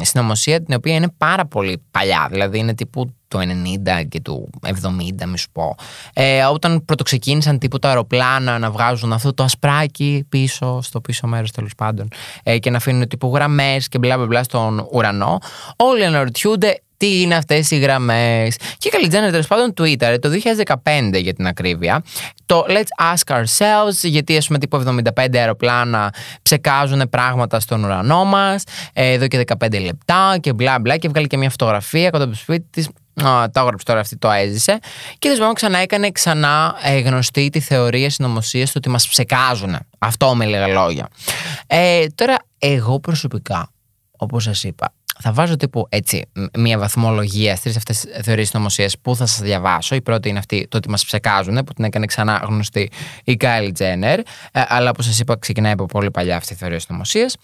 [0.03, 5.27] συνωμοσία την οποία είναι πάρα πολύ παλιά, δηλαδή είναι τύπου του 90 και του 70,
[5.27, 5.75] μη σου πω.
[6.13, 11.51] Ε, όταν πρωτοξεκίνησαν τύπου τα αεροπλάνα να βγάζουν αυτό το ασπράκι πίσω, στο πίσω μέρος
[11.51, 12.09] τέλος πάντων,
[12.43, 15.39] ε, και να αφήνουν τύπου γραμμές και μπλα μπλα στον ουρανό,
[15.77, 18.57] όλοι αναρωτιούνται τι είναι αυτές οι γραμμές.
[18.79, 22.03] Και η Καλιτζένα τέλος πάντων Twitter το 2015 για την ακρίβεια.
[22.47, 24.83] Το Let's Ask Ourselves, γιατί ας πούμε τύπου
[25.17, 28.63] 75 αεροπλάνα ψεκάζουν πράγματα στον ουρανό μας,
[28.93, 30.97] ε, εδώ και 15 λεπτά και μπλα μπλα.
[30.97, 34.31] Και βγάλει και μια φωτογραφία κοντά από το σπίτι της το έγραψε τώρα αυτή, το
[34.31, 34.79] έζησε.
[35.19, 39.77] Και τέλο ξανά έκανε ξανά ε, γνωστή τη θεωρία συνωμοσίας του ότι μας ψεκάζουν.
[39.99, 41.09] Αυτό με λίγα λόγια.
[41.67, 43.71] Ε, τώρα, εγώ προσωπικά,
[44.17, 46.25] όπως σας είπα, θα βάζω τύπου έτσι
[46.59, 49.95] μια βαθμολογία στις αυτές τις θεωρίες συνωμοσίας που θα σας διαβάσω.
[49.95, 52.91] Η πρώτη είναι αυτή, το ότι μας ψεκάζουν, που την έκανε ξανά γνωστή
[53.25, 54.19] η Kylie Jenner.
[54.53, 57.37] Ε, αλλά όπως σας είπα, ξεκινάει από πολύ παλιά αυτή η θεωρία συνωμοσίας.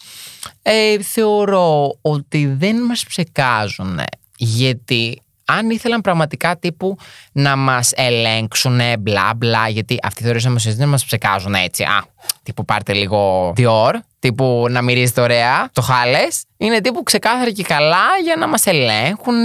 [0.62, 4.00] Ε, θεωρώ ότι δεν μας ψεκάζουν
[4.36, 5.20] γιατί
[5.58, 6.96] αν ήθελαν πραγματικά τύπου
[7.32, 11.82] να μας ελέγξουν μπλα μπλα, γιατί αυτοί θεωρήσαμε ότι δεν μας ψεκάζουν έτσι.
[11.82, 12.04] Α,
[12.42, 16.44] τύπου πάρτε λίγο Dior, τύπου να μυρίζετε ωραία το χάλες.
[16.56, 19.42] Είναι τύπου ξεκάθαρα και καλά για να μας ελέγχουν,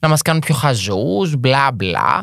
[0.00, 2.22] να μας κάνουν πιο χαζούς, μπλα μπλα.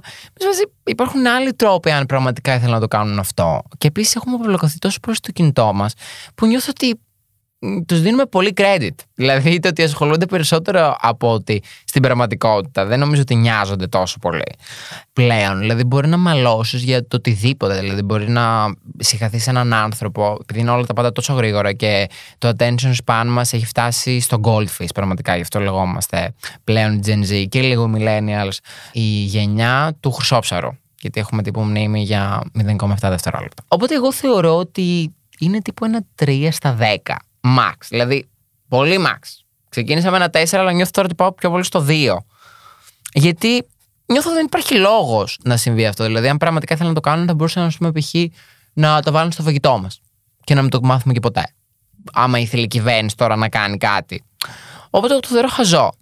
[0.84, 3.62] Υπάρχουν άλλοι τρόποι αν πραγματικά ήθελαν να το κάνουν αυτό.
[3.78, 5.94] Και επίσης έχουμε απολοκωθεί τόσο προ το κινητό μας
[6.36, 7.00] που νιώθω ότι
[7.86, 8.96] τους δίνουμε πολύ credit.
[9.16, 12.86] Δηλαδή το ότι ασχολούνται περισσότερο από ότι στην πραγματικότητα.
[12.86, 14.56] Δεν νομίζω ότι νοιάζονται τόσο πολύ
[15.14, 15.60] πλέον.
[15.60, 17.80] Δηλαδή μπορεί να μαλώσεις για το οτιδήποτε.
[17.80, 22.52] Δηλαδή μπορεί να συγχαθεί έναν άνθρωπο, επειδή είναι όλα τα πάντα τόσο γρήγορα και το
[22.58, 25.36] attention span μας έχει φτάσει στο goldfish πραγματικά.
[25.36, 28.58] Γι' αυτό λεγόμαστε πλέον Gen Z και λίγο millennials.
[28.92, 30.70] Η γενιά του χρυσόψαρου.
[31.02, 32.42] Γιατί έχουμε τύπου μνήμη για
[32.80, 33.64] 0,7 δευτερόλεπτα.
[33.68, 37.76] Οπότε εγώ θεωρώ ότι είναι τύπου ένα 3 στα 10 max.
[37.90, 38.30] Δηλαδή,
[38.68, 39.20] πολύ max.
[39.70, 42.18] Ξεκίνησα με ένα 4, αλλά νιώθω τώρα ότι πάω πιο πολύ στο 2.
[43.14, 43.68] Γιατί
[44.06, 46.04] νιώθω ότι δεν υπάρχει λόγος να συμβεί αυτό.
[46.04, 48.14] Δηλαδή, αν πραγματικά ήθελαν να το κάνουν, θα μπορούσαν να πούμε π.χ.
[48.74, 50.02] να το βάλουν στο φαγητό μας
[50.44, 51.54] και να μην το μάθουμε και ποτέ.
[52.14, 54.24] Άμα ήθελε η κυβέρνηση τώρα να κάνει κάτι.
[54.90, 55.94] Οπότε το θεωρώ χαζό.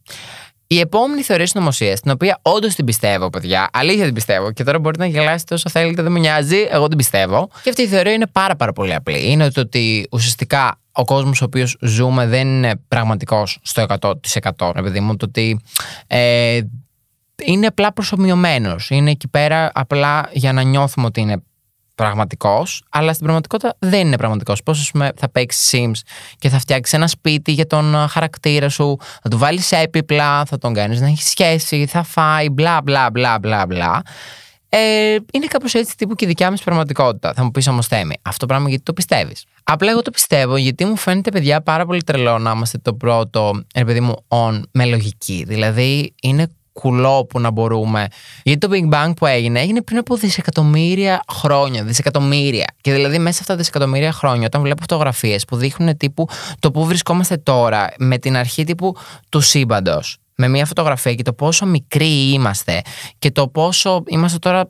[0.68, 4.80] Η επόμενη θεωρία συνωμοσίας, την οποία όντως την πιστεύω, παιδιά, αλήθεια την πιστεύω, και τώρα
[4.80, 7.50] μπορείτε να γελάσετε όσο θέλετε, δεν με νοιάζει, εγώ την πιστεύω.
[7.64, 9.32] Και αυτή η θεωρία είναι πάρα, πάρα πολύ απλή.
[9.32, 13.86] Είναι το ότι ουσιαστικά ο κόσμος ο οποίος ζούμε δεν είναι πραγματικός στο
[14.58, 14.72] 100%.
[14.76, 15.60] Επειδή μου το ότι
[16.08, 16.60] ε,
[17.46, 18.90] είναι απλά προσωμιωμένος.
[18.90, 21.44] Είναι εκεί πέρα απλά για να νιώθουμε ότι είναι
[21.96, 24.64] πραγματικός, αλλά στην πραγματικότητα δεν είναι πραγματικός.
[24.64, 26.00] Πώς, θα παίξεις Sims
[26.38, 30.74] και θα φτιάξεις ένα σπίτι για τον χαρακτήρα σου, θα του βάλεις έπιπλα, θα τον
[30.74, 34.02] κάνεις να έχει σχέση, θα φάει, μπλα μπλα μπλα μπλα μπλα.
[34.70, 37.34] Ε, είναι κάπως έτσι τύπου και η δικιά μας πραγματικότητα.
[37.34, 38.16] Θα μου πεις όμως θέμη.
[38.22, 42.04] Αυτό πράγμα γιατί το πιστεύεις; Απλά εγώ το πιστεύω γιατί μου φαίνεται, παιδιά, πάρα πολύ
[42.04, 45.44] τρελό να είμαστε το πρώτο, ρε παιδί μου, on με λογική.
[45.48, 46.48] Δηλαδή, είναι
[46.82, 48.08] κουλό που να μπορούμε.
[48.44, 51.84] Γιατί το Big Bang που έγινε, έγινε πριν από δισεκατομμύρια χρόνια.
[51.84, 52.66] Δισεκατομμύρια.
[52.82, 56.28] Και δηλαδή μέσα σε αυτά τα δισεκατομμύρια χρόνια, όταν βλέπω φωτογραφίες που δείχνουν τύπου
[56.60, 58.96] το που βρισκόμαστε τώρα, με την αρχή τύπου
[59.30, 62.82] του σύμπαντος, με μια φωτογραφία και το πόσο μικροί είμαστε
[63.20, 64.68] και το πόσο είμαστε τώρα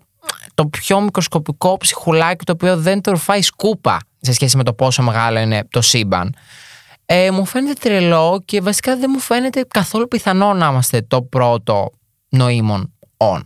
[0.53, 5.03] το πιο μικροσκοπικό ψυχουλάκι το οποίο δεν το ρουφάει σκούπα σε σχέση με το πόσο
[5.03, 6.35] μεγάλο είναι το σύμπαν.
[7.05, 11.91] Ε, μου φαίνεται τρελό και βασικά δεν μου φαίνεται καθόλου πιθανό να είμαστε το πρώτο
[12.29, 13.41] νοήμων on.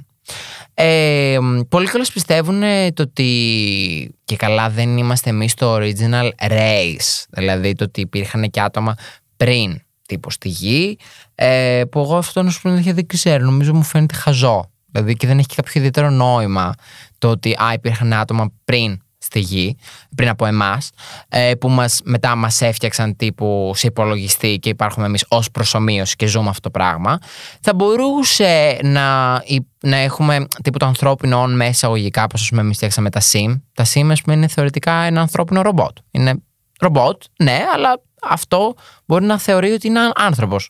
[0.73, 1.37] Ε,
[1.69, 2.61] πολλοί καλώ πιστεύουν
[2.93, 8.61] το ότι και καλά δεν είμαστε εμείς το original race, δηλαδή το ότι υπήρχαν και
[8.61, 8.95] άτομα
[9.37, 10.97] πριν τύπου στη γη,
[11.35, 14.71] ε, που εγώ αυτό να σου πω δεν ξέρω, νομίζω μου φαίνεται χαζό.
[14.91, 16.73] Δηλαδή και δεν έχει και κάποιο ιδιαίτερο νόημα
[17.17, 19.77] το ότι α, υπήρχαν άτομα πριν στη γη,
[20.15, 20.89] πριν από εμάς,
[21.29, 26.25] ε, που μας, μετά μας έφτιαξαν τύπου σε υπολογιστή και υπάρχουμε εμείς ως προσωμείωση και
[26.25, 27.17] ζούμε αυτό το πράγμα.
[27.61, 29.33] Θα μπορούσε να,
[29.81, 33.61] να έχουμε τύπου το ανθρώπινο όν μέσα αγωγικά, όπως πούμε εμείς φτιάξαμε τα SIM.
[33.73, 35.97] Τα SIM, ας πούμε, είναι θεωρητικά ένα ανθρώπινο ρομπότ.
[36.11, 36.43] Είναι
[36.79, 38.73] ρομπότ, ναι, αλλά αυτό
[39.05, 40.69] μπορεί να θεωρεί ότι είναι άνθρωπος.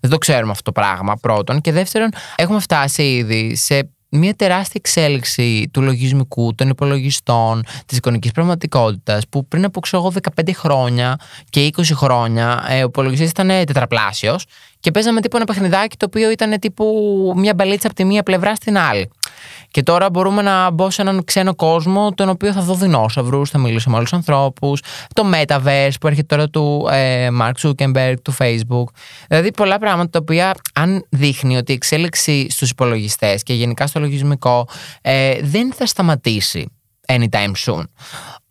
[0.00, 1.60] Δεν το ξέρουμε αυτό το πράγμα, πρώτον.
[1.60, 8.32] Και δεύτερον, έχουμε φτάσει ήδη σε μια τεράστια εξέλιξη του λογισμικού, των υπολογιστών, της εικονικής
[8.32, 11.16] πραγματικότητας, που πριν από ξέρω 15 χρόνια
[11.50, 14.44] και 20 χρόνια ε, ο υπολογιστής ήταν τετραπλάσιος
[14.80, 16.84] και παίζαμε τύπου ένα παιχνιδάκι το οποίο ήταν τύπου
[17.36, 19.10] μια μπαλίτσα από τη μία πλευρά στην άλλη.
[19.70, 23.58] Και τώρα μπορούμε να μπω σε έναν ξένο κόσμο, τον οποίο θα δω δεινόσαυρους, θα
[23.58, 24.82] μιλήσω με άλλους ανθρώπους.
[25.14, 28.84] Το Metaverse που έρχεται τώρα του ε, Mark Zuckerberg, του Facebook.
[29.28, 34.00] Δηλαδή πολλά πράγματα τα οποία, αν δείχνει ότι η εξέλιξη στους υπολογιστές και γενικά στο
[34.00, 34.68] λογισμικό
[35.00, 36.70] ε, δεν θα σταματήσει
[37.10, 37.82] anytime soon.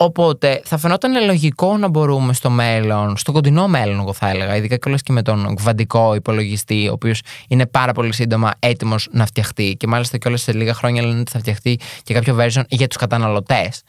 [0.02, 4.78] Οπότε θα φαινόταν λογικό να μπορούμε στο μέλλον, στο κοντινό μέλλον, εγώ θα έλεγα, ειδικά
[4.78, 9.76] και και με τον κβαντικό υπολογιστή, ο οποίος είναι πάρα πολύ σύντομα έτοιμος να φτιαχτεί.
[9.80, 12.98] Και μάλιστα και σε λίγα χρόνια λένε ότι θα φτιαχτεί και κάποιο version για τους
[12.98, 13.82] καταναλωτές,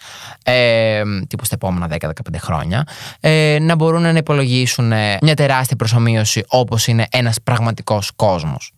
[0.45, 2.87] ε, τύπου στα επόμενα 10-15 χρόνια,
[3.21, 8.73] ε, να μπορούν να υπολογίσουν μια τεράστια προσωμείωση όπως είναι ένας πραγματικός κόσμος.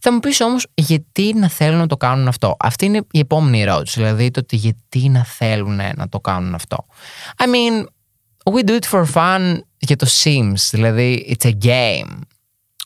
[0.00, 3.60] Θα μου πεις όμως, γιατί να θέλουν να το κάνουν αυτό; Αυτή είναι η επόμενη
[3.60, 4.00] ερώτηση.
[4.00, 6.86] Δηλαδή, το ότι γιατί να θέλουν να το κάνουν αυτό.
[7.36, 7.86] I mean,
[8.54, 10.68] we do it for fun για το Sims.
[10.70, 12.18] Δηλαδή, it's a game.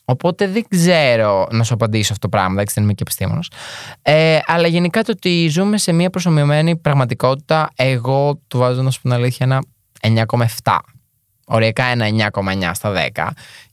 [0.05, 3.39] Οπότε δεν ξέρω να σου απαντήσω αυτό το πράγμα, δεν είμαι και επιστήμονο.
[4.01, 9.01] Ε, αλλά γενικά το ότι ζούμε σε μια προσωμιωμένη πραγματικότητα, εγώ του βάζω να σου
[9.01, 9.45] πω την αλήθεια
[10.01, 10.25] ένα
[10.63, 10.77] 9,7.
[11.45, 13.27] Οριακά ένα 9,9 στα 10.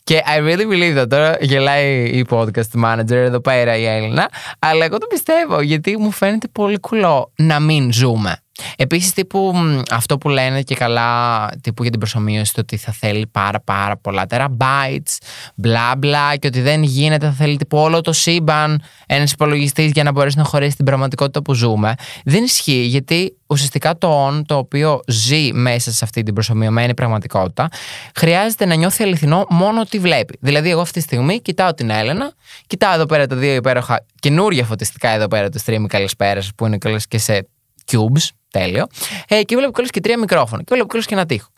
[0.04, 1.08] Και I really believe that.
[1.08, 4.30] Τώρα γελάει η podcast manager εδώ πέρα η Έλληνα.
[4.58, 8.36] Αλλά εγώ το πιστεύω γιατί μου φαίνεται πολύ κουλό να μην ζούμε.
[8.76, 9.54] Επίσης, τύπου
[9.90, 13.96] αυτό που λένε και καλά τύπου για την προσωμείωση, το ότι θα θέλει πάρα πάρα
[13.96, 15.18] πολλά τεραμπάιτς,
[15.54, 20.02] μπλα μπλα, και ότι δεν γίνεται, θα θέλει τύπου όλο το σύμπαν ένας υπολογιστής για
[20.02, 21.94] να μπορέσει να χωρέσει την πραγματικότητα που ζούμε.
[22.24, 27.68] Δεν ισχύει, γιατί ουσιαστικά το on, το οποίο ζει μέσα σε αυτή την προσωμιωμένη πραγματικότητα,
[28.14, 30.38] χρειάζεται να νιώθει αληθινό μόνο ότι βλέπει.
[30.40, 32.32] Δηλαδή, εγώ αυτή τη στιγμή κοιτάω την Έλενα,
[32.66, 36.78] κοιτάω εδώ πέρα τα δύο υπέροχα καινούργια φωτιστικά εδώ πέρα του stream καλησπέρα, που είναι
[36.78, 37.48] καλές και σε
[37.90, 38.86] cubes, τέλειο.
[39.28, 40.62] Ε, και βλέπω κιόλας και τρία μικρόφωνα.
[40.62, 41.48] Και βλέπω κιόλας και ένα τείχο.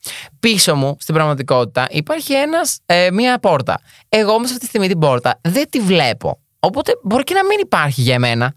[0.41, 3.81] Πίσω μου, στην πραγματικότητα, υπάρχει ένας, ε, μία πόρτα.
[4.09, 6.39] Εγώ όμως αυτή τη στιγμή την πόρτα δεν τη βλέπω.
[6.61, 8.55] Οπότε μπορεί και να μην υπάρχει για μένα.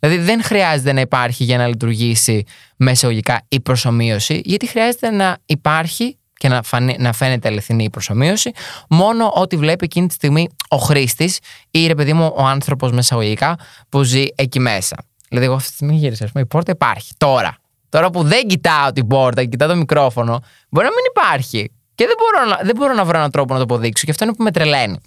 [0.00, 2.44] Δηλαδή δεν χρειάζεται να υπάρχει για να λειτουργήσει
[2.76, 8.50] μεσαιογικά η προσωμείωση, γιατί χρειάζεται να υπάρχει και να, φανεί, να φαίνεται αληθινή η προσωμείωση,
[8.88, 11.38] μόνο ό,τι βλέπει εκείνη τη στιγμή ο χρήστης
[11.70, 14.96] ή ρε παιδί μου ο άνθρωπος μεσαγωγικά που ζει εκεί μέσα.
[15.30, 16.30] Δηλαδή, εγώ αυτή τη στιγμή γύρισα.
[16.34, 17.12] η πόρτα υπάρχει.
[17.16, 17.56] Τώρα.
[17.88, 21.72] Τώρα που δεν κοιτάω την πόρτα και κοιτάω το μικρόφωνο, μπορεί να μην υπάρχει.
[21.94, 24.04] Και δεν μπορώ, να, δεν μπορώ να βρω έναν τρόπο να το αποδείξω.
[24.04, 24.98] Και αυτό είναι που με τρελαίνει.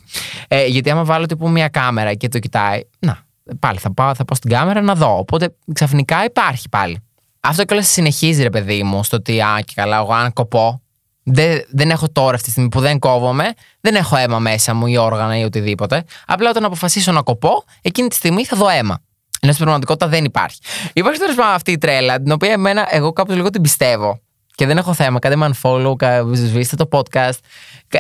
[0.48, 3.26] Ε, γιατί άμα βάλω τύπου μια κάμερα και το κοιτάει, να,
[3.60, 5.18] πάλι θα πάω, θα πάω στην κάμερα να δω.
[5.18, 7.04] Οπότε ξαφνικά υπάρχει πάλι.
[7.40, 10.82] Αυτό κιόλας συνεχίζει, ρε παιδί μου, στο ότι, α, και καλά, εγώ αν κοπώ,
[11.24, 14.88] δεν, δεν έχω τώρα αυτή τη στιγμή που δεν κόβομαι, δεν έχω αίμα μέσα μου
[14.88, 16.04] ή όργανα ή οτιδήποτε.
[16.26, 19.02] Απλά όταν αποφασίσω να κοπώ, εκείνη τη στιγμή θα δω αίμα.
[19.44, 20.60] Ενώ στην πραγματικότητα δεν υπάρχει.
[20.94, 24.20] Υπάρχει τέλο πάντων αυτή η τρέλα, την οποία εμένα, εγώ κάπως λίγο την πιστεύω.
[24.56, 25.20] Και δεν έχω θέμα.
[25.20, 25.96] Κάντε με unfollow,
[26.34, 27.38] σβήστε το podcast.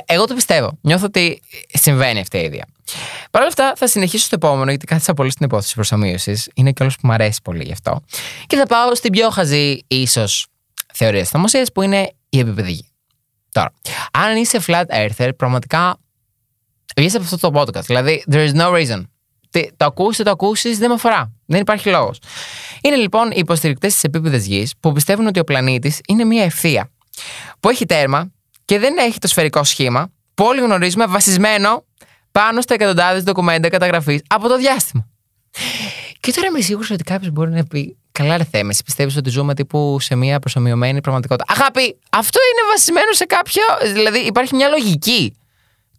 [0.05, 0.77] Εγώ το πιστεύω.
[0.81, 2.65] Νιώθω ότι συμβαίνει αυτή η ίδια.
[3.31, 6.49] Παρ' όλα αυτά, θα συνεχίσω στο επόμενο, γιατί κάθισα πολύ στην υπόθεση προσωμείωσης.
[6.53, 8.01] Είναι και όλος που μου αρέσει πολύ γι' αυτό.
[8.47, 10.47] Και θα πάω στην πιο χαζή, ίσως,
[10.93, 12.87] θεωρία της που είναι η επίπεδη
[13.51, 13.73] Τώρα,
[14.11, 15.97] αν είσαι flat earther, πραγματικά
[16.95, 17.83] βγεις από αυτό το podcast.
[17.85, 19.03] Δηλαδή, there is no reason
[19.77, 21.31] το ακούσεις, το ακούσεις, δεν με αφορά.
[21.45, 22.19] Δεν υπάρχει λόγος.
[22.81, 26.91] Είναι λοιπόν οι υποστηρικτές της επίπεδη γης που πιστεύουν ότι ο πλανήτης είναι μια ευθεία
[27.59, 28.31] που έχει τέρμα
[28.65, 31.85] και δεν έχει το σφαιρικό σχήμα που όλοι γνωρίζουμε βασισμένο
[32.31, 35.07] πάνω στα εκατοντάδες ντοκουμέντα καταγραφής από το διάστημα.
[36.19, 39.53] Και τώρα είμαι σίγουρο ότι κάποιος μπορεί να πει: Καλά, ρε Θέμεση, πιστεύεις ότι ζούμε
[39.53, 41.53] τύπου σε μια προσωμιωμένη πραγματικότητα.
[41.53, 43.63] Αγάπη, αυτό είναι βασισμένο σε κάποιο.
[43.93, 45.33] Δηλαδή, υπάρχει μια λογική.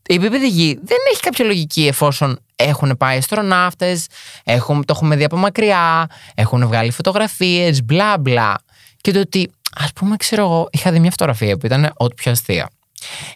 [0.08, 4.06] Η επίπεδη γη δεν έχει κάποια λογική εφόσον έχουν πάει αστροναύτες,
[4.64, 8.54] το έχουμε δει από μακριά, έχουν βγάλει φωτογραφίες, μπλα μπλα.
[9.00, 12.30] Και το ότι, ας πούμε, ξέρω εγώ, είχα δει μια φωτογραφία που ήταν ό,τι πιο
[12.30, 12.70] αστεία.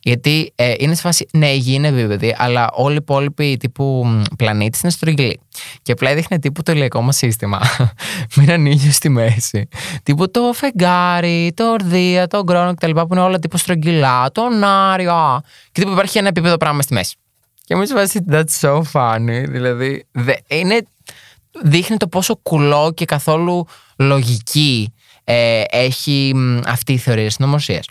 [0.02, 4.06] Γιατί ε, είναι σε φάση, ναι, η γη είναι βίβεδη, αλλά όλοι οι υπόλοιποι τύπου
[4.36, 5.40] πλανήτης είναι στρογγυλοί.
[5.82, 7.60] Και απλά έδειχνε τύπου το ηλιακό μας σύστημα.
[8.34, 9.68] με έναν ήλιο στη μέση.
[10.02, 12.90] Τύπου το φεγγάρι, το ορδία, το γκρόνο κτλ.
[12.90, 15.40] που είναι όλα τύπου στρογγυλά, το νάριο.
[15.72, 17.16] Και τύπου υπάρχει ένα επίπεδο πράγμα στη μέση.
[17.64, 19.44] Και μου είσαι that's so funny.
[19.48, 20.80] Δηλαδή, δε, είναι
[21.62, 24.92] δείχνει το πόσο κουλό και καθόλου λογική
[25.30, 26.34] ε, έχει
[26.66, 27.86] αυτή η θεωρία συνωμοσίας.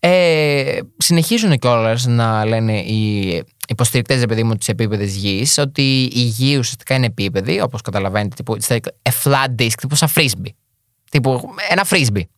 [0.00, 6.56] Ε, συνεχίζουν κιόλας να λένε οι υποστηρικτές, παιδί μου, της επίπεδης γης, ότι η γη
[6.56, 8.56] ουσιαστικά είναι επίπεδη, όπως καταλαβαίνετε, τύπου,
[9.02, 10.52] a flat disk, τύπου σαν frisbee.
[11.10, 12.28] Τύπου ένα φρίσμπι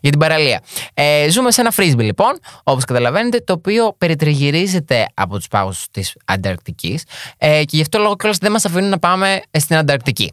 [0.00, 0.62] για την παραλία.
[0.94, 6.16] Ε, ζούμε σε ένα φρίσμπι λοιπόν, όπως καταλαβαίνετε, το οποίο περιτριγυρίζεται από τους πάγους της
[6.24, 7.04] Ανταρκτικής
[7.38, 10.32] ε, και γι' αυτό λόγο κιόλας δεν μας αφήνουν να πάμε στην Ανταρκτική.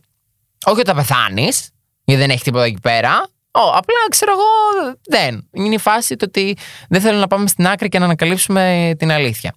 [0.66, 1.70] Όχι ότι θα πεθάνεις,
[2.04, 3.28] γιατί δεν έχει τίποτα εκεί πέρα.
[3.58, 5.50] Ω, απλά ξέρω εγώ δεν.
[5.52, 6.58] Είναι η φάση το ότι
[6.89, 9.56] δεν θέλω να πάμε στην άκρη και να ανακαλύψουμε την αλήθεια.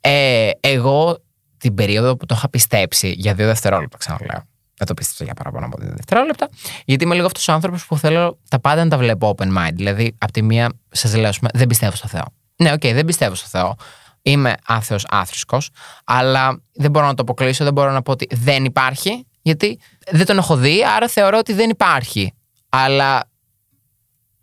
[0.00, 1.18] Ε, εγώ
[1.58, 5.66] την περίοδο που το είχα πιστέψει για δύο δευτερόλεπτα, ξαναλέω δεν το πίστεψα για παραπάνω
[5.66, 6.48] από δύο δευτερόλεπτα.
[6.84, 9.72] Γιατί είμαι λίγο αυτός ο άνθρωπος που θέλω τα πάντα να τα βλέπω open mind.
[9.74, 12.24] Δηλαδή, από τη μία σας λέω, δεν πιστεύω στο Θεό.
[12.56, 13.74] Ναι, οκ, οκ, δεν πιστεύω στο Θεό.
[14.22, 15.70] Είμαι άθεος άθρησκος,
[16.04, 19.78] αλλά δεν μπορώ να το αποκλείσω, δεν μπορώ να πω ότι δεν υπάρχει, γιατί
[20.10, 22.32] δεν τον έχω δει, άρα θεωρώ ότι δεν υπάρχει.
[22.68, 23.30] Αλλά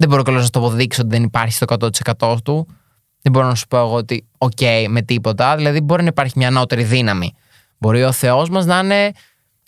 [0.02, 1.66] δεν μπορώ κιόλας να το αποδείξω ότι δεν υπάρχει στο
[2.20, 2.68] 100% του.
[3.22, 5.56] Δεν μπορώ να σου πω εγώ ότι, οκ, οκ, με τίποτα.
[5.56, 7.34] Δηλαδή, μπορεί να υπάρχει μια ανώτερη δύναμη.
[7.78, 9.12] Μπορεί ο Θεός μας να είναι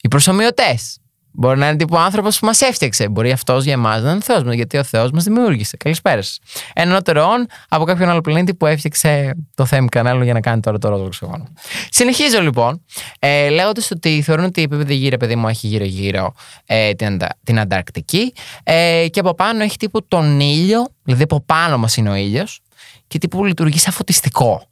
[0.02, 0.98] οι προσομοιωτές.
[1.36, 3.10] Μπορεί να είναι τύπου άνθρωπος που μας έφτιαξε.
[3.10, 5.78] Μπορεί αυτός για εμάς να είναι Θεός μας, γιατί ο Θεός μας δημιούργησε.
[5.78, 6.40] Καλησπέρα σας.
[6.74, 10.78] Ένα όν από κάποιον άλλο πλανήτη που έφτιαξε το Θέμη κανάλι για να κάνει τώρα
[10.78, 11.48] το ρόδο οξυγόνο.
[11.90, 12.86] Συνεχίζω λοιπόν,
[13.20, 16.34] ε, λέγοντας ότι θεωρούν ότι η επίπεδη γη, ρε παιδί μου, έχει γύρω-γύρω
[16.66, 21.78] ε, την, την Ανταρκτική ε, και από πάνω έχει τύπου τον ήλιο, δηλαδή από πάνω
[21.78, 22.60] μας είναι ο ήλιος
[23.08, 24.68] και τύπου λειτουργεί σαν φωτιστικό.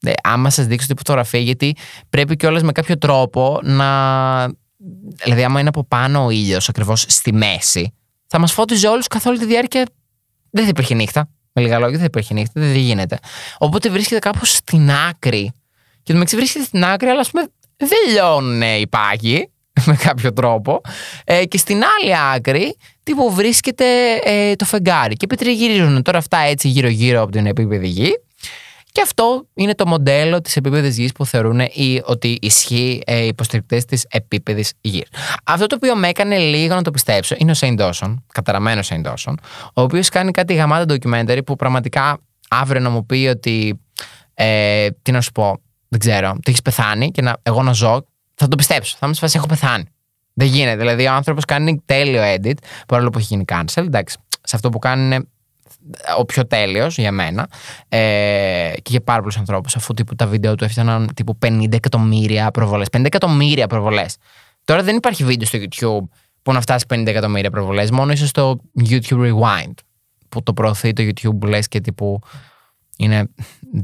[0.00, 1.76] Ε, άμα σας δείξω την φωτογραφία, γιατί
[2.10, 4.60] πρέπει κιόλας με κάποιο τρόπο να.
[5.24, 7.94] Δηλαδή, άμα είναι από πάνω ο ήλιος ακριβώς στη μέση,
[8.26, 9.86] θα μας φώτιζε όλους καθ' όλη τη διάρκεια.
[10.50, 11.28] Δεν θα υπήρχε νύχτα.
[11.52, 13.18] Με λίγα λόγια, δεν θα υπήρχε νύχτα, δεν γίνεται.
[13.58, 15.52] Οπότε βρίσκεται κάπως στην άκρη.
[16.02, 19.50] Και το μεταξύ βρίσκεται στην άκρη, αλλά ας πούμε δεν λιώνουν οι πάγοι
[19.86, 20.80] με κάποιο τρόπο.
[21.24, 23.84] Ε, και στην άλλη άκρη, τύπου βρίσκεται
[24.24, 25.14] ε, το φεγγάρι.
[25.14, 28.12] Και περιτριγυρίζουν τώρα αυτά έτσι γύρω-γύρω από την επίπεδη γη.
[28.92, 33.26] Και αυτό είναι το μοντέλο της επίπεδης γης που θεωρούν ή ότι ισχύει ε, οι
[33.26, 35.06] υποστηρικτές της επίπεδης γης.
[35.44, 39.02] Αυτό το οποίο με έκανε λίγο να το πιστέψω είναι ο Shane Dawson, καταραμένος Shane
[39.02, 39.38] Dawson,
[39.74, 43.80] ο οποίος κάνει κάτι γαμάτα documentary που πραγματικά αύριο να μου πει ότι.
[44.34, 48.06] Ε, τι να σου πω, δεν ξέρω, ότι έχεις πεθάνει και να, εγώ να ζω,
[48.34, 48.96] θα το πιστέψω.
[48.98, 49.84] Θα μου σφάσει, έχω πεθάνει.
[50.34, 50.76] Δεν γίνεται.
[50.76, 52.54] Δηλαδή, ο άνθρωπος κάνει τέλειο edit,
[52.88, 53.84] παρόλο που έχει γίνει cancel.
[53.86, 55.24] Εντάξει, σε αυτό που κάνει είναι
[56.18, 57.48] ο πιο τέλειος για μένα
[57.88, 62.50] ε, και για πάρα πολλούς ανθρώπους, αφού τύπου, τα βίντεο του έφτιαναν τύπου 50 εκατομμύρια
[62.50, 62.86] προβολές.
[62.92, 64.16] 50 εκατομμύρια προβολές.
[64.64, 66.08] Τώρα δεν υπάρχει βίντεο στο YouTube
[66.42, 69.74] που να φτάσει 50 εκατομμύρια προβολές, μόνο ίσω στο YouTube Rewind
[70.28, 72.20] που το προωθεί το YouTube που λες και τύπου
[72.96, 73.28] είναι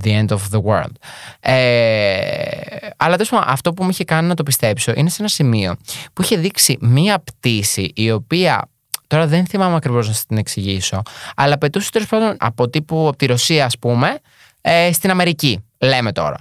[0.02, 0.92] the end of the world.
[1.40, 2.48] Ε,
[2.96, 5.76] αλλά τέλος αυτό που μου είχε κάνει να το πιστέψω είναι σε ένα σημείο
[6.12, 8.68] που είχε δείξει μία πτήση η οποία
[9.08, 11.02] Τώρα δεν θυμάμαι ακριβώς να σας την εξηγήσω.
[11.36, 14.18] Αλλά πετούσε τέλος πάντων από τύπου από τη Ρωσία, ας πούμε,
[14.60, 15.64] ε, στην Αμερική.
[15.78, 16.36] Λέμε τώρα.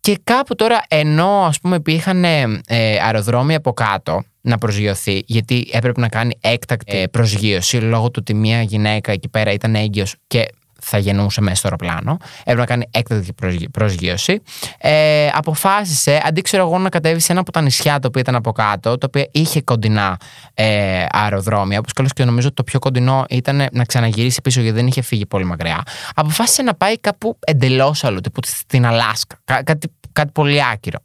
[0.00, 2.60] Και κάπου τώρα, ενώ ας πούμε υπήρχαν ε,
[3.04, 8.34] αεροδρόμια από κάτω να προσγειωθεί, γιατί έπρεπε να κάνει έκτακτη ε, προσγείωση λόγω του ότι
[8.34, 10.48] μια γυναίκα εκεί πέρα ήταν έγκυος και
[10.84, 12.16] θα γεννούσε μέσα στο αεροπλάνο.
[12.40, 14.42] Έπρεπε να κάνει έκτακτη προσγείωση.
[14.78, 18.34] Ε, αποφάσισε, αντί ξέρω εγώ, να κατέβει σε ένα από τα νησιά το οποίο ήταν
[18.34, 20.16] από κάτω, το οποίο είχε κοντινά
[20.54, 21.78] ε, αεροδρόμια.
[21.78, 25.26] Όπως καλώς και νομίζω το πιο κοντινό ήταν να ξαναγυρίσει πίσω γιατί δεν είχε φύγει
[25.26, 25.82] πολύ μακριά.
[26.14, 29.36] Αποφάσισε να πάει κάπου εντελώς άλλο, τύπου στην Αλάσκα.
[29.44, 30.98] κάτι, κάτι πολύ άκυρο.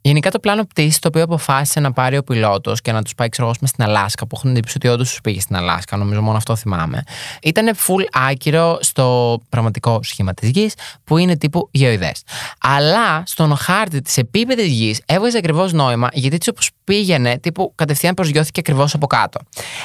[0.00, 3.28] Γενικά το πλάνο πτήση το οποίο αποφάσισε να πάρει ο πιλότος και να τους πάει,
[3.28, 6.36] ξέρω εγώ, στην Αλάσκα, που έχουν εντύπωση ότι όντως τους πήγε στην Αλάσκα, νομίζω μόνο
[6.36, 7.02] αυτό θυμάμαι,
[7.42, 12.22] ήταν full άκυρο στο πραγματικό σχήμα της γης, που είναι τύπου γεωειδές.
[12.60, 18.14] Αλλά στον χάρτη της επίπεδης γης έβγαζε ακριβώς νόημα, γιατί έτσι όπως πήγαινε, τύπου κατευθείαν
[18.14, 19.40] προσγειώθηκε ακριβώς από κάτω.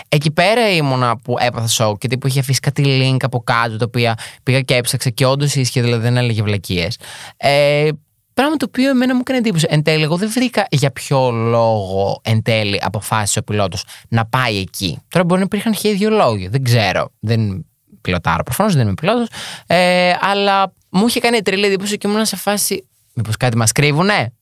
[0.10, 3.86] Εκεί πέρα ήμουνα που έπαθα σοκ και τύπου είχε αφήσει κάτι link από κάτω, το
[3.86, 6.97] οποίο πήγα και έψαξα και όντως ίσχυε, δηλαδή δεν έλεγε βλακίες.
[7.38, 7.89] Ε,
[8.34, 9.67] Πράγμα το οποίο εμένα μου έκανε εντύπωση.
[9.69, 14.58] Εν τέλει, εγώ δεν βρήκα για ποιο λόγο εν τέλει αποφάσισε ο πιλότος να πάει
[14.58, 15.00] εκεί.
[15.08, 16.48] Τώρα μπορεί να υπήρχαν χίλια δύο λόγοι.
[16.48, 17.10] Δεν ξέρω.
[17.19, 17.65] Δεν
[18.02, 18.43] πιλωτάρω.
[18.43, 19.28] Προφανώς δεν είμαι πιλότος.
[19.67, 22.88] Ε, αλλά μου είχε κάνει τρελή εντύπωση και ήμουν σε φάση.
[23.13, 24.34] Μήπως κάτι μας κρύβουνε;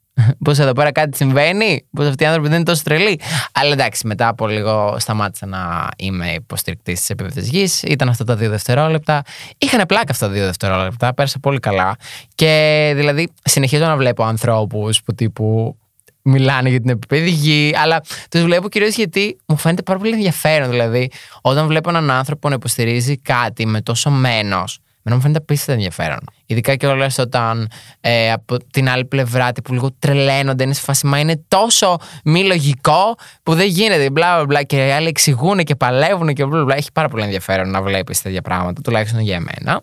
[0.44, 3.20] Πώς εδώ πέρα κάτι συμβαίνει, Πώς αυτοί οι άνθρωποι δεν είναι τόσο τρελοί.
[3.52, 7.82] Αλλά εντάξει, μετά από λίγο σταμάτησα να είμαι υποστηρικτής της επίπεδης γης.
[7.82, 9.22] Ήταν αυτά τα δύο δευτερόλεπτα.
[9.58, 11.14] Είχαν πλάκα αυτά τα δύο δευτερόλεπτα.
[11.14, 11.96] Πέρασα πολύ καλά.
[12.36, 15.76] Και δηλαδή συνεχίζω να βλέπω ανθρώπους που τύπου
[16.22, 20.70] μιλάνε για την επίπεδη γη, αλλά τους βλέπω κυρίως γιατί μου φαίνεται πάρα πολύ ενδιαφέρον.
[20.70, 25.74] Δηλαδή, όταν βλέπω έναν άνθρωπο να υποστηρίζει κάτι με τόσο μένος Μένα μου φαίνεται απίστευτα
[25.74, 26.20] ενδιαφέρον.
[26.46, 31.08] Ειδικά και όλα όταν ε, από την άλλη πλευρά τύπου λίγο τρελαίνονται, είναι σε φάση
[31.08, 34.10] μα είναι τόσο μη λογικό που δεν γίνεται.
[34.10, 36.76] Μπλα, μπλα, μπλα, και οι άλλοι εξηγούν και παλεύουν και μπλα, μπλα.
[36.76, 39.82] Έχει πάρα πολύ ενδιαφέρον να βλέπει τέτοια πράγματα, τουλάχιστον για εμένα.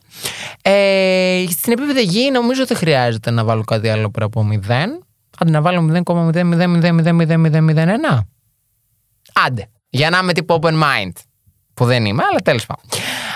[0.63, 4.57] Ε, στην επίπεδη γη νομίζω ότι χρειάζεται να βάλω κάτι άλλο πέρα από 0.
[5.39, 8.19] Άντε να βάλω 0,0000001.
[9.47, 9.69] Άντε.
[9.91, 11.13] Για να είμαι τύπου open mind.
[11.75, 12.85] Που δεν είμαι, αλλά τέλο πάντων.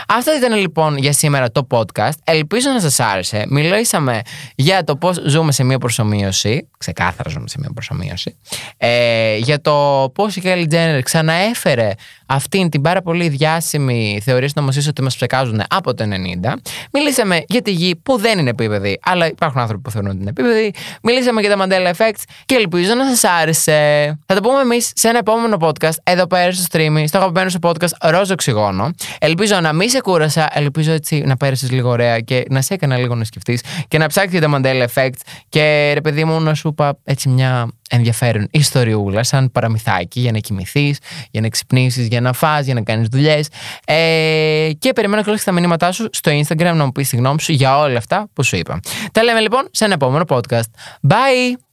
[0.08, 2.16] Αυτό ήταν λοιπόν για σήμερα το podcast.
[2.24, 3.44] Ελπίζω να σας άρεσε.
[3.48, 4.20] Μιλήσαμε
[4.54, 6.68] για το πώς ζούμε σε μια προσωμείωση.
[6.78, 8.36] Ξεκάθαρα ζούμε σε μια προσωμείωση.
[8.76, 11.90] Ε, για το πώς η Kelly Jenner ξαναέφερε
[12.32, 16.04] αυτήν την πάρα πολύ διάσημη θεωρία συνωμοσία ότι μας ψεκάζουν από το
[16.44, 16.52] 90.
[16.92, 20.30] Μιλήσαμε για τη γη που δεν είναι επίπεδη, αλλά υπάρχουν άνθρωποι που θεωρούν ότι είναι
[20.30, 20.74] επίπεδη.
[21.02, 24.18] Μιλήσαμε για τα Mandela Effects και ελπίζω να σας άρεσε.
[24.26, 27.58] Θα το πούμε εμείς σε ένα επόμενο podcast εδώ πέρα στο stream, στο αγαπημένο σου
[27.62, 28.90] podcast Ρόζο Οξυγόνο.
[29.18, 32.96] Ελπίζω να μην σε κούρασα, ελπίζω έτσι να πέρασες λίγο ωραία και να σε έκανα
[32.96, 36.68] λίγο να σκεφτείς και να ψάξεις τα Mandela Effects και ρε παιδί μου να σου
[36.68, 40.98] είπα έτσι μια ενδιαφέρον ιστοριούλα, σαν παραμυθάκι για να κοιμηθείς,
[41.30, 43.48] για να ξυπνήσεις, για να φας, για να κάνεις δουλειές.
[43.86, 47.52] Ε, και περιμένω και τα μηνύματά σου στο Instagram να μου πεις τη γνώμη σου
[47.52, 48.80] για όλα αυτά που σου είπα.
[49.12, 50.70] Τα λέμε λοιπόν σε ένα επόμενο podcast.
[51.08, 51.71] Bye!